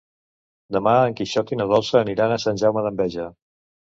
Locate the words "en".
1.09-1.13